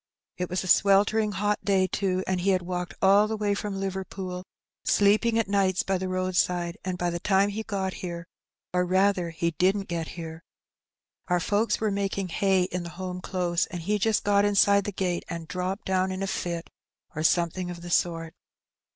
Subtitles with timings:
[0.37, 3.79] It was a sweltering hot day, too, and he had walked all the way from
[3.79, 4.43] Liverpool,
[4.83, 8.25] sleeping at nights by the roadside, and by the time he got here—
[8.73, 10.41] or, rather, he didn't get here—
[11.27, 14.91] our folks were making hay in the home close, and he just got inside the
[14.91, 16.71] gate, and dropped down in a fit,
[17.15, 18.33] or something of the sort.